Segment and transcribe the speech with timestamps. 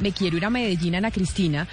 [0.00, 1.66] Me quiero ir a Medellín, Ana Cristina,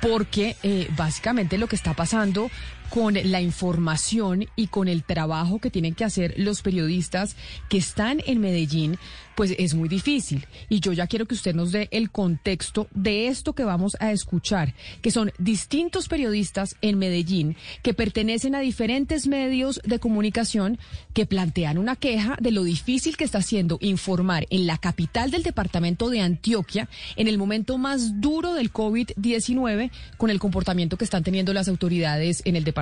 [0.00, 2.50] porque eh, básicamente lo que está pasando
[2.90, 7.36] con la información y con el trabajo que tienen que hacer los periodistas
[7.68, 8.98] que están en Medellín,
[9.34, 10.46] pues es muy difícil.
[10.68, 14.12] Y yo ya quiero que usted nos dé el contexto de esto que vamos a
[14.12, 20.78] escuchar, que son distintos periodistas en Medellín que pertenecen a diferentes medios de comunicación
[21.12, 25.42] que plantean una queja de lo difícil que está siendo informar en la capital del
[25.42, 31.24] departamento de Antioquia en el momento más duro del COVID-19 con el comportamiento que están
[31.24, 32.75] teniendo las autoridades en el departamento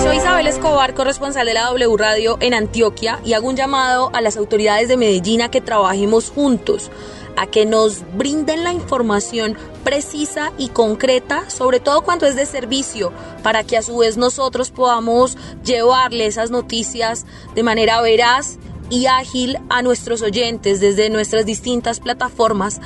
[0.00, 4.20] Soy Isabel Escobar, corresponsal de la W Radio en Antioquia, y hago un llamado a
[4.20, 6.92] las autoridades de Medellín a que trabajemos juntos,
[7.36, 13.12] a que nos brinden la información precisa y concreta, sobre todo cuando es de servicio,
[13.42, 18.58] para que a su vez nosotros podamos llevarle esas noticias de manera veraz
[18.90, 22.80] y ágil a nuestros oyentes desde nuestras distintas plataformas,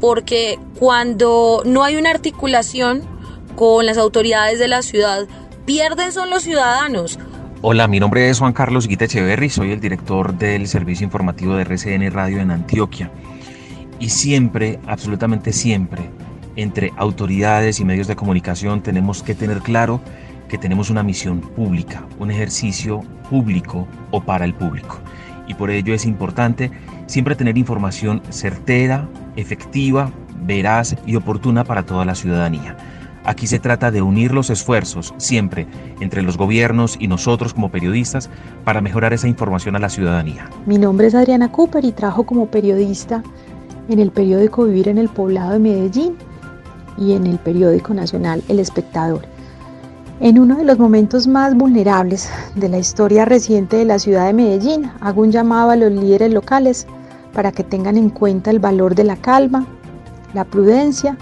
[0.00, 3.02] porque cuando no hay una articulación
[3.56, 5.26] con las autoridades de la ciudad,
[5.64, 7.18] pierden son los ciudadanos.
[7.62, 11.62] Hola, mi nombre es Juan Carlos Guita Echeverry, soy el director del servicio informativo de
[11.62, 13.10] RCN Radio en Antioquia.
[13.98, 16.10] Y siempre, absolutamente siempre,
[16.54, 20.00] entre autoridades y medios de comunicación tenemos que tener claro
[20.48, 24.98] que tenemos una misión pública, un ejercicio público o para el público.
[25.46, 26.70] Y por ello es importante
[27.06, 30.10] siempre tener información certera, efectiva,
[30.44, 32.76] veraz y oportuna para toda la ciudadanía.
[33.24, 35.66] Aquí se trata de unir los esfuerzos siempre
[36.00, 38.30] entre los gobiernos y nosotros como periodistas
[38.64, 40.48] para mejorar esa información a la ciudadanía.
[40.64, 43.24] Mi nombre es Adriana Cooper y trabajo como periodista
[43.88, 46.14] en el periódico Vivir en el Poblado de Medellín
[46.96, 49.22] y en el periódico nacional El Espectador.
[50.18, 54.32] En uno de los momentos más vulnerables de la historia reciente de la ciudad de
[54.32, 56.86] Medellín, hago un llamado a los líderes locales
[57.34, 59.66] para que tengan en cuenta el valor de la calma,
[60.32, 61.18] la prudencia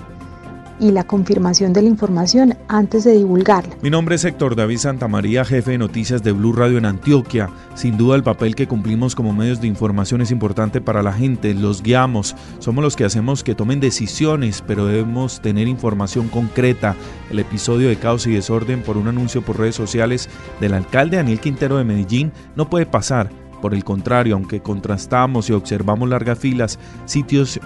[0.78, 3.74] y la confirmación de la información antes de divulgarla.
[3.82, 7.50] Mi nombre es Héctor David Santamaría, jefe de noticias de Blue Radio en Antioquia.
[7.74, 11.54] Sin duda el papel que cumplimos como medios de información es importante para la gente,
[11.54, 16.96] los guiamos, somos los que hacemos que tomen decisiones, pero debemos tener información concreta.
[17.30, 20.28] El episodio de caos y desorden por un anuncio por redes sociales
[20.60, 23.30] del alcalde Daniel Quintero de Medellín no puede pasar
[23.60, 27.60] por el contrario, aunque contrastamos y observamos largas filas, sitios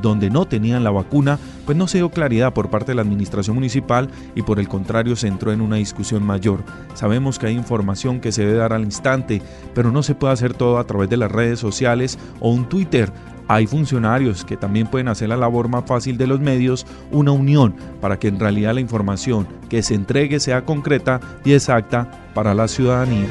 [0.00, 3.56] donde no tenían la vacuna, pues no se dio claridad por parte de la administración
[3.56, 6.62] municipal y por el contrario se entró en una discusión mayor.
[6.94, 9.42] Sabemos que hay información que se debe dar al instante,
[9.74, 13.12] pero no se puede hacer todo a través de las redes sociales o un Twitter.
[13.48, 17.74] Hay funcionarios que también pueden hacer la labor más fácil de los medios, una unión
[18.00, 22.68] para que en realidad la información que se entregue sea concreta y exacta para la
[22.68, 23.28] ciudadanía.